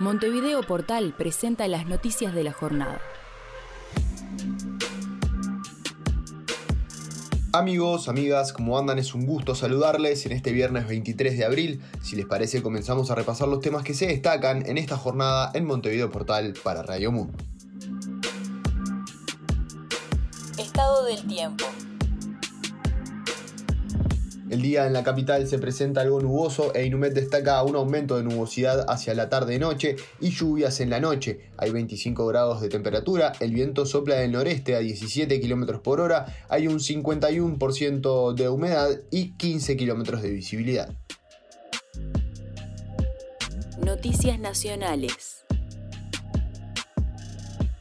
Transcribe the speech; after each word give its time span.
Montevideo 0.00 0.62
Portal 0.62 1.12
presenta 1.18 1.66
las 1.66 1.86
noticias 1.86 2.32
de 2.32 2.44
la 2.44 2.52
jornada. 2.52 3.00
Amigos, 7.52 8.08
amigas, 8.08 8.52
¿cómo 8.52 8.78
andan? 8.78 9.00
Es 9.00 9.12
un 9.14 9.26
gusto 9.26 9.56
saludarles 9.56 10.24
en 10.24 10.30
este 10.30 10.52
viernes 10.52 10.86
23 10.86 11.36
de 11.36 11.44
abril. 11.44 11.82
Si 12.00 12.14
les 12.14 12.26
parece, 12.26 12.62
comenzamos 12.62 13.10
a 13.10 13.16
repasar 13.16 13.48
los 13.48 13.60
temas 13.60 13.82
que 13.82 13.92
se 13.92 14.06
destacan 14.06 14.64
en 14.66 14.78
esta 14.78 14.96
jornada 14.96 15.50
en 15.54 15.64
Montevideo 15.64 16.12
Portal 16.12 16.54
para 16.62 16.84
Radio 16.84 17.10
Mundo. 17.10 17.36
Estado 20.58 21.06
del 21.06 21.26
tiempo. 21.26 21.64
El 24.50 24.62
día 24.62 24.86
en 24.86 24.94
la 24.94 25.02
capital 25.02 25.46
se 25.46 25.58
presenta 25.58 26.00
algo 26.00 26.20
nuboso 26.20 26.74
e 26.74 26.86
Inumet 26.86 27.12
destaca 27.12 27.62
un 27.62 27.76
aumento 27.76 28.16
de 28.16 28.22
nubosidad 28.22 28.86
hacia 28.88 29.14
la 29.14 29.28
tarde-noche 29.28 29.96
y 30.20 30.30
lluvias 30.30 30.80
en 30.80 30.88
la 30.88 31.00
noche. 31.00 31.50
Hay 31.58 31.70
25 31.70 32.26
grados 32.26 32.62
de 32.62 32.70
temperatura, 32.70 33.32
el 33.40 33.52
viento 33.52 33.84
sopla 33.84 34.16
del 34.16 34.32
noreste 34.32 34.74
a 34.74 34.78
17 34.78 35.38
km 35.40 35.80
por 35.82 36.00
hora, 36.00 36.34
hay 36.48 36.66
un 36.66 36.78
51% 36.78 38.34
de 38.34 38.48
humedad 38.48 38.88
y 39.10 39.32
15 39.32 39.76
km 39.76 40.18
de 40.20 40.30
visibilidad. 40.30 40.88
Noticias 43.84 44.38
nacionales. 44.38 45.44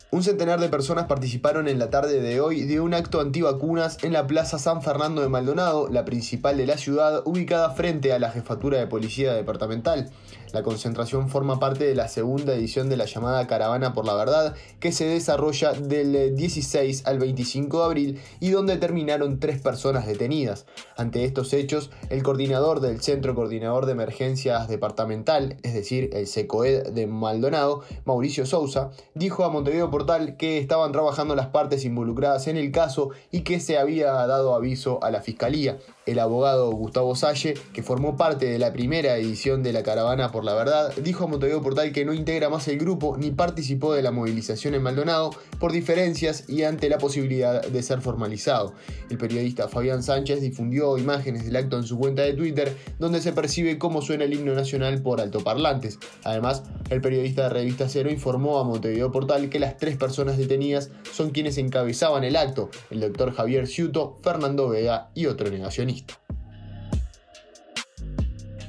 Un 0.09 0.23
centenar 0.23 0.61
de 0.61 0.69
personas 0.69 1.05
participaron 1.07 1.67
en 1.67 1.79
la 1.79 1.89
tarde 1.89 2.21
de 2.21 2.39
hoy 2.39 2.61
de 2.61 2.79
un 2.79 2.93
acto 2.93 3.19
antivacunas 3.19 4.01
en 4.05 4.13
la 4.13 4.25
Plaza 4.25 4.57
San 4.57 4.81
Fernando 4.81 5.21
de 5.21 5.27
Maldonado, 5.27 5.89
la 5.89 6.05
principal 6.05 6.55
de 6.55 6.65
la 6.65 6.77
ciudad, 6.77 7.23
ubicada 7.25 7.71
frente 7.71 8.13
a 8.13 8.19
la 8.19 8.31
Jefatura 8.31 8.77
de 8.77 8.87
Policía 8.87 9.33
Departamental. 9.33 10.09
La 10.53 10.63
concentración 10.63 11.27
forma 11.27 11.59
parte 11.59 11.83
de 11.83 11.93
la 11.93 12.07
segunda 12.07 12.53
edición 12.53 12.87
de 12.87 12.95
la 12.95 13.03
llamada 13.03 13.47
Caravana 13.47 13.93
por 13.93 14.05
la 14.05 14.13
Verdad, 14.13 14.55
que 14.79 14.93
se 14.93 15.05
desarrolla 15.05 15.73
del 15.73 16.37
16 16.37 17.05
al 17.05 17.19
25 17.19 17.79
de 17.79 17.85
abril 17.85 18.21
y 18.39 18.51
donde 18.51 18.77
terminaron 18.77 19.41
tres 19.41 19.59
personas 19.59 20.07
detenidas. 20.07 20.65
Ante 20.95 21.25
estos 21.25 21.51
hechos, 21.51 21.91
el 22.09 22.23
coordinador 22.23 22.79
del 22.79 23.01
Centro 23.01 23.35
Coordinador 23.35 23.85
de 23.85 23.91
Emergencias 23.91 24.69
Departamental, 24.69 25.57
es 25.63 25.73
decir, 25.73 26.11
el 26.13 26.27
SECOED 26.27 26.91
de 26.91 27.07
Maldonado, 27.07 27.81
Mauricio 28.05 28.45
Sousa, 28.45 28.91
dijo 29.15 29.43
a 29.43 29.49
Montevideo 29.49 29.91
Portal 29.97 30.37
que 30.37 30.59
estaban 30.59 30.91
trabajando 30.91 31.35
las 31.35 31.47
partes 31.47 31.83
involucradas 31.83 32.47
en 32.47 32.55
el 32.55 32.71
caso 32.71 33.09
y 33.31 33.41
que 33.41 33.59
se 33.59 33.79
había 33.79 34.11
dado 34.11 34.53
aviso 34.53 35.03
a 35.03 35.09
la 35.09 35.21
Fiscalía. 35.21 35.79
El 36.05 36.19
abogado 36.19 36.71
Gustavo 36.71 37.15
Salle, 37.15 37.55
que 37.73 37.81
formó 37.81 38.15
parte 38.15 38.45
de 38.45 38.59
la 38.59 38.71
primera 38.71 39.17
edición 39.17 39.63
de 39.63 39.73
la 39.73 39.83
Caravana 39.83 40.31
por 40.31 40.45
la 40.45 40.53
Verdad, 40.53 40.93
dijo 40.97 41.25
a 41.25 41.27
Montevideo 41.27 41.63
Portal 41.63 41.91
que 41.91 42.05
no 42.05 42.13
integra 42.13 42.47
más 42.47 42.67
el 42.67 42.77
grupo 42.77 43.17
ni 43.17 43.31
participó 43.31 43.93
de 43.93 44.03
la 44.03 44.11
movilización 44.11 44.75
en 44.75 44.83
Maldonado 44.83 45.31
por 45.59 45.71
diferencias 45.71 46.47
y 46.47 46.61
ante 46.61 46.89
la 46.89 46.99
posibilidad 46.99 47.65
de 47.65 47.83
ser 47.83 47.99
formalizado. 48.01 48.73
El 49.09 49.17
periodista 49.17 49.67
Fabián 49.67 50.03
Sánchez 50.03 50.41
difundió 50.41 50.97
imágenes 50.99 51.43
del 51.43 51.55
acto 51.55 51.77
en 51.77 51.83
su 51.83 51.97
cuenta 51.97 52.21
de 52.21 52.33
Twitter 52.33 52.77
donde 52.99 53.19
se 53.19 53.33
percibe 53.33 53.79
cómo 53.79 54.03
suena 54.03 54.25
el 54.25 54.33
himno 54.33 54.53
nacional 54.53 55.01
por 55.01 55.19
altoparlantes. 55.19 55.97
Además, 56.23 56.63
el 56.89 57.01
periodista 57.01 57.43
de 57.43 57.49
Revista 57.49 57.89
Cero 57.89 58.11
informó 58.11 58.59
a 58.59 58.63
Montevideo 58.63 59.11
Portal 59.11 59.49
que 59.49 59.59
las 59.59 59.77
tres 59.77 59.86
personas 59.95 60.37
detenidas 60.37 60.91
son 61.11 61.29
quienes 61.29 61.57
encabezaban 61.57 62.23
el 62.23 62.35
acto, 62.35 62.69
el 62.89 62.99
doctor 62.99 63.33
Javier 63.33 63.67
Ciuto, 63.67 64.17
Fernando 64.21 64.69
Vega 64.69 65.09
y 65.15 65.27
otro 65.27 65.49
negacionista. 65.49 66.19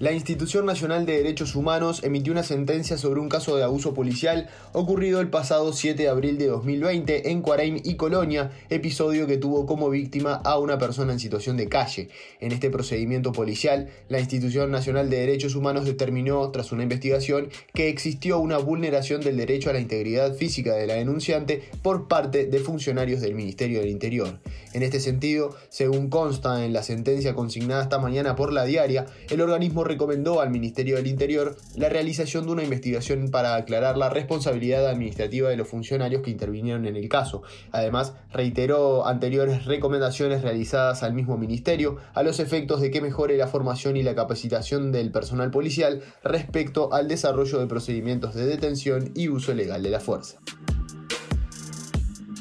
La 0.00 0.12
Institución 0.12 0.64
Nacional 0.64 1.06
de 1.06 1.16
Derechos 1.16 1.56
Humanos 1.56 2.04
emitió 2.04 2.32
una 2.32 2.44
sentencia 2.44 2.96
sobre 2.96 3.18
un 3.18 3.28
caso 3.28 3.56
de 3.56 3.64
abuso 3.64 3.94
policial 3.94 4.48
ocurrido 4.72 5.20
el 5.20 5.28
pasado 5.28 5.72
7 5.72 6.00
de 6.00 6.08
abril 6.08 6.38
de 6.38 6.46
2020 6.46 7.32
en 7.32 7.42
Cuaraim 7.42 7.80
y 7.82 7.96
Colonia, 7.96 8.52
episodio 8.70 9.26
que 9.26 9.38
tuvo 9.38 9.66
como 9.66 9.91
víctima 9.91 10.34
a 10.34 10.56
una 10.60 10.78
persona 10.78 11.14
en 11.14 11.19
situación 11.19 11.56
de 11.56 11.69
calle. 11.69 12.10
En 12.38 12.53
este 12.53 12.70
procedimiento 12.70 13.32
policial, 13.32 13.88
la 14.08 14.20
Institución 14.20 14.70
Nacional 14.70 15.10
de 15.10 15.19
Derechos 15.19 15.56
Humanos 15.56 15.84
determinó, 15.84 16.48
tras 16.53 16.70
una 16.70 16.84
investigación, 16.84 17.48
que 17.75 17.88
existió 17.88 18.38
una 18.38 18.58
vulneración 18.58 19.20
del 19.20 19.37
derecho 19.37 19.69
a 19.69 19.72
la 19.72 19.81
integridad 19.81 20.32
física 20.32 20.76
de 20.76 20.87
la 20.87 20.94
denunciante 20.94 21.64
por 21.82 22.06
parte 22.06 22.47
de 22.47 22.58
funcionarios 22.60 23.20
del 23.20 23.34
Ministerio 23.34 23.81
del 23.81 23.91
Interior. 23.91 24.38
En 24.75 24.84
este 24.84 25.00
sentido, 25.00 25.56
según 25.70 26.08
consta 26.08 26.64
en 26.64 26.72
la 26.72 26.84
sentencia 26.84 27.34
consignada 27.34 27.82
esta 27.82 27.98
mañana 27.98 28.37
por 28.37 28.53
la 28.53 28.64
diaria, 28.64 29.06
el 29.28 29.41
organismo 29.41 29.88
recomendó 29.88 30.41
al 30.41 30.50
Ministerio 30.50 30.97
del 30.97 31.06
Interior 31.06 31.56
la 31.75 31.88
realización 31.88 32.47
de 32.47 32.53
una 32.53 32.62
investigación 32.62 33.31
para 33.31 33.56
aclarar 33.56 33.97
la 33.97 34.10
responsabilidad 34.10 34.87
administrativa 34.87 35.49
de 35.49 35.56
los 35.56 35.69
funcionarios 35.69 36.22
que 36.22 36.31
intervinieron 36.31 36.87
en 36.87 36.97
el 36.97 37.09
caso. 37.09 37.43
Además, 37.72 38.15
reiteró 38.32 39.06
anteriores 39.06 39.65
recomendaciones 39.65 40.43
realizadas 40.43 41.03
al 41.03 41.15
mismo 41.15 41.37
ministerio 41.37 41.97
a 42.15 42.22
los 42.22 42.38
efectos 42.38 42.81
de 42.81 42.91
que 42.91 43.00
mejore 43.00 43.37
la 43.37 43.49
formación 43.49 43.97
y 43.97 44.03
la 44.03 44.15
capacitación 44.15 44.93
del 44.93 45.10
personal 45.10 45.50
policial 45.50 46.03
respecto 46.22 46.93
al 46.93 47.09
desarrollo 47.09 47.59
de 47.59 47.66
procedimientos 47.66 48.34
de 48.34 48.47
detención 48.47 49.10
y 49.15 49.28
uso 49.28 49.55
legal 49.55 49.82
de 49.82 49.91
la 49.91 50.00
fuerza. 50.00 50.38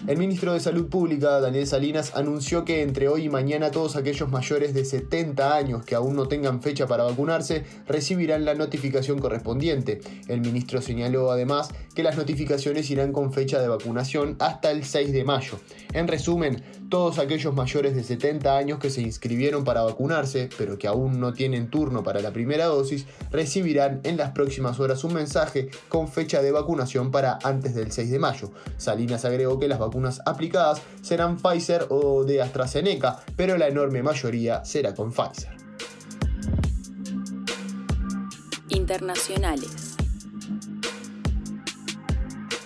El 0.07 0.17
ministro 0.17 0.53
de 0.53 0.61
Salud 0.61 0.87
Pública, 0.87 1.41
Daniel 1.41 1.67
Salinas, 1.67 2.15
anunció 2.15 2.63
que 2.63 2.81
entre 2.81 3.09
hoy 3.09 3.25
y 3.25 3.29
mañana 3.29 3.71
todos 3.71 3.97
aquellos 3.97 4.29
mayores 4.29 4.73
de 4.73 4.85
70 4.85 5.53
años 5.53 5.83
que 5.83 5.95
aún 5.95 6.15
no 6.15 6.29
tengan 6.29 6.61
fecha 6.61 6.87
para 6.87 7.03
vacunarse 7.03 7.65
recibirán 7.85 8.45
la 8.45 8.55
notificación 8.55 9.19
correspondiente. 9.19 9.99
El 10.29 10.39
ministro 10.39 10.81
señaló 10.81 11.29
además 11.29 11.71
que 11.93 12.03
las 12.03 12.15
notificaciones 12.15 12.89
irán 12.89 13.11
con 13.11 13.33
fecha 13.33 13.59
de 13.59 13.67
vacunación 13.67 14.37
hasta 14.39 14.71
el 14.71 14.85
6 14.85 15.11
de 15.11 15.25
mayo. 15.25 15.59
En 15.91 16.07
resumen, 16.07 16.63
todos 16.87 17.19
aquellos 17.19 17.53
mayores 17.53 17.93
de 17.93 18.03
70 18.05 18.57
años 18.57 18.79
que 18.79 18.89
se 18.89 19.01
inscribieron 19.01 19.65
para 19.65 19.81
vacunarse, 19.81 20.47
pero 20.57 20.77
que 20.77 20.87
aún 20.87 21.19
no 21.19 21.33
tienen 21.33 21.69
turno 21.69 22.03
para 22.03 22.21
la 22.21 22.31
primera 22.31 22.67
dosis, 22.67 23.07
recibirán 23.29 23.99
en 24.05 24.15
las 24.15 24.31
próximas 24.31 24.79
horas 24.79 25.03
un 25.03 25.15
mensaje 25.15 25.67
con 25.89 26.07
fecha 26.07 26.41
de 26.41 26.53
vacunación 26.53 27.11
para 27.11 27.39
antes 27.43 27.75
del 27.75 27.91
6 27.91 28.09
de 28.09 28.19
mayo. 28.19 28.51
Salinas 28.77 29.25
agregó 29.25 29.59
que 29.59 29.67
las 29.67 29.79
vacunas 29.79 29.96
aplicadas 30.25 30.81
serán 31.01 31.37
Pfizer 31.37 31.87
o 31.89 32.23
de 32.23 32.41
AstraZeneca, 32.41 33.19
pero 33.35 33.57
la 33.57 33.67
enorme 33.67 34.03
mayoría 34.03 34.63
será 34.63 34.93
con 34.93 35.11
Pfizer. 35.11 35.55
Internacionales. 38.69 39.96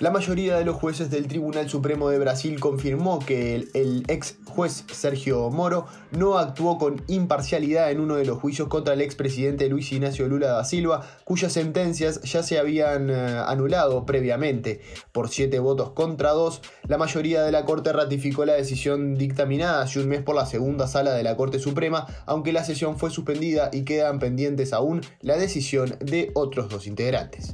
La 0.02 0.10
mayoría 0.10 0.58
de 0.58 0.66
los 0.66 0.78
jueces 0.78 1.12
del 1.12 1.28
Tribunal 1.28 1.70
Supremo 1.70 2.10
de 2.10 2.18
Brasil 2.18 2.60
confirmó 2.60 3.20
que 3.20 3.54
el, 3.76 4.04
ex 4.08 4.36
juez 4.48 4.84
Sergio 4.92 5.52
Moro 5.52 5.86
no 6.10 6.40
actuó 6.40 6.80
con 6.80 7.04
imparcialidad 7.08 7.92
en 7.92 8.00
uno 8.00 8.16
de 8.16 8.26
los 8.26 8.40
juicios 8.40 8.68
contra 8.68 8.96
el 8.96 9.02
expresidente 9.02 9.70
Luis 9.70 9.92
Ignacio 9.92 10.28
Lula 10.28 10.48
da 10.48 10.66
Silva, 10.66 11.08
cuyas 11.24 11.54
sentencias 11.54 12.20
ya 12.24 12.42
se 12.42 12.58
habían 12.58 13.12
eh, 13.12 13.44
anulado 13.46 14.04
previamente. 14.08 14.82
Por 15.12 15.30
siete 15.30 15.60
votos 15.60 15.92
contra 15.92 16.32
dos, 16.32 16.64
la 16.88 16.98
mayoría 16.98 17.44
de 17.44 17.52
la 17.52 17.64
Corte 17.66 17.94
ratificó 17.94 18.44
la 18.44 18.54
decisión 18.54 19.14
dictaminada 19.14 19.84
hace 19.84 20.00
un 20.00 20.08
mes 20.08 20.24
por 20.24 20.34
la 20.34 20.48
segunda 20.48 20.88
sala 20.88 21.14
de 21.14 21.22
la 21.22 21.38
Corte 21.38 21.60
Suprema, 21.60 22.08
aunque 22.26 22.54
la 22.54 22.64
sesión 22.64 22.98
fue 22.98 23.12
suspendida 23.12 23.70
y 23.72 23.84
quedan 23.84 24.18
pendientes 24.18 24.74
aún 24.74 25.02
la 25.22 25.38
decisión 25.38 25.96
de 26.00 26.32
otros 26.34 26.70
dos 26.70 26.88
integrantes. 26.88 27.54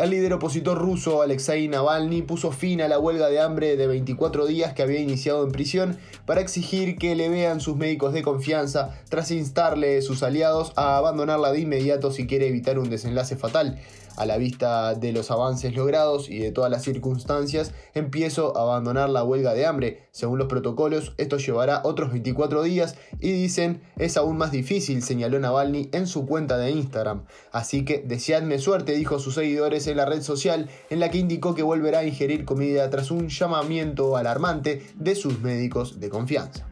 El 0.00 0.08
líder 0.08 0.32
opositor 0.32 0.78
ruso 0.78 1.20
Alexei 1.20 1.68
Navalny 1.68 2.22
puso 2.22 2.52
fin 2.52 2.80
a 2.80 2.88
la 2.88 2.98
huelga 2.98 3.28
de 3.28 3.38
hambre 3.38 3.76
de 3.76 3.86
24 3.86 4.46
días 4.46 4.72
que 4.72 4.80
había 4.80 4.98
iniciado 4.98 5.44
en 5.44 5.52
prisión 5.52 5.98
para 6.24 6.40
exigir 6.40 6.96
que 6.96 7.14
le 7.14 7.28
vean 7.28 7.60
sus 7.60 7.76
médicos 7.76 8.14
de 8.14 8.22
confianza 8.22 8.98
tras 9.10 9.30
instarle 9.30 9.98
a 9.98 10.02
sus 10.02 10.22
aliados 10.22 10.72
a 10.76 10.96
abandonarla 10.96 11.52
de 11.52 11.60
inmediato 11.60 12.12
si 12.12 12.26
quiere 12.26 12.48
evitar 12.48 12.78
un 12.78 12.88
desenlace 12.88 13.36
fatal. 13.36 13.78
A 14.16 14.26
la 14.26 14.36
vista 14.36 14.94
de 14.94 15.12
los 15.12 15.30
avances 15.30 15.74
logrados 15.74 16.28
y 16.28 16.38
de 16.40 16.52
todas 16.52 16.70
las 16.70 16.82
circunstancias, 16.82 17.72
empiezo 17.94 18.54
a 18.56 18.62
abandonar 18.62 19.08
la 19.08 19.24
huelga 19.24 19.54
de 19.54 19.64
hambre. 19.64 20.08
Según 20.10 20.38
los 20.38 20.48
protocolos, 20.48 21.14
esto 21.16 21.38
llevará 21.38 21.80
otros 21.84 22.10
24 22.12 22.62
días 22.62 22.96
y 23.18 23.32
dicen 23.32 23.80
es 23.96 24.18
aún 24.18 24.36
más 24.36 24.52
difícil, 24.52 25.02
señaló 25.02 25.38
Navalny 25.38 25.88
en 25.92 26.06
su 26.06 26.26
cuenta 26.26 26.58
de 26.58 26.70
Instagram. 26.70 27.24
Así 27.50 27.84
que 27.84 27.98
deseadme 28.06 28.58
suerte, 28.58 28.92
dijo 28.92 29.16
a 29.16 29.20
sus 29.20 29.36
seguidores 29.36 29.86
en 29.90 29.96
la 29.96 30.06
red 30.06 30.22
social, 30.22 30.68
en 30.88 31.00
la 31.00 31.10
que 31.10 31.18
indicó 31.18 31.54
que 31.54 31.62
volverá 31.62 32.00
a 32.00 32.04
ingerir 32.04 32.44
comida 32.44 32.88
tras 32.90 33.10
un 33.10 33.28
llamamiento 33.28 34.16
alarmante 34.16 34.86
de 34.94 35.14
sus 35.14 35.40
médicos 35.40 36.00
de 36.00 36.08
confianza. 36.08 36.69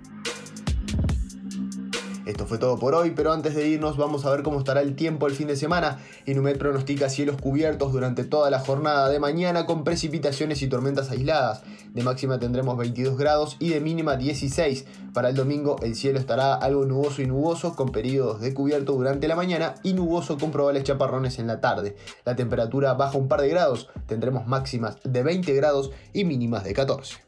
Esto 2.28 2.44
fue 2.44 2.58
todo 2.58 2.78
por 2.78 2.94
hoy, 2.94 3.12
pero 3.12 3.32
antes 3.32 3.54
de 3.54 3.66
irnos 3.66 3.96
vamos 3.96 4.26
a 4.26 4.30
ver 4.30 4.42
cómo 4.42 4.58
estará 4.58 4.82
el 4.82 4.94
tiempo 4.94 5.26
el 5.26 5.32
fin 5.32 5.48
de 5.48 5.56
semana. 5.56 5.98
Inumet 6.26 6.58
pronostica 6.58 7.08
cielos 7.08 7.40
cubiertos 7.40 7.90
durante 7.90 8.22
toda 8.22 8.50
la 8.50 8.58
jornada 8.60 9.08
de 9.08 9.18
mañana 9.18 9.64
con 9.64 9.82
precipitaciones 9.82 10.60
y 10.60 10.68
tormentas 10.68 11.10
aisladas. 11.10 11.62
De 11.94 12.02
máxima 12.02 12.38
tendremos 12.38 12.76
22 12.76 13.16
grados 13.16 13.56
y 13.60 13.70
de 13.70 13.80
mínima 13.80 14.18
16. 14.18 14.84
Para 15.14 15.30
el 15.30 15.36
domingo 15.36 15.76
el 15.80 15.94
cielo 15.94 16.18
estará 16.18 16.52
algo 16.52 16.84
nuboso 16.84 17.22
y 17.22 17.26
nuboso 17.26 17.74
con 17.74 17.92
periodos 17.92 18.42
de 18.42 18.52
cubierto 18.52 18.92
durante 18.92 19.26
la 19.26 19.34
mañana 19.34 19.76
y 19.82 19.94
nuboso 19.94 20.36
con 20.36 20.50
probables 20.50 20.84
chaparrones 20.84 21.38
en 21.38 21.46
la 21.46 21.62
tarde. 21.62 21.96
La 22.26 22.36
temperatura 22.36 22.92
baja 22.92 23.16
un 23.16 23.28
par 23.28 23.40
de 23.40 23.48
grados, 23.48 23.88
tendremos 24.06 24.46
máximas 24.46 24.98
de 25.02 25.22
20 25.22 25.54
grados 25.54 25.92
y 26.12 26.26
mínimas 26.26 26.62
de 26.64 26.74
14. 26.74 27.27